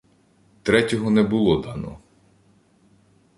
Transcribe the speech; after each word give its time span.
Третього 0.63 1.09
не 1.09 1.23
було 1.23 1.61
дано. 1.61 1.99